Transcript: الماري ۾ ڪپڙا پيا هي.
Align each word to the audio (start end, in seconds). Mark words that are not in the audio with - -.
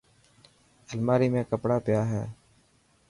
الماري 0.93 1.27
۾ 1.37 1.41
ڪپڙا 1.51 1.77
پيا 1.85 2.01
هي. 2.11 2.23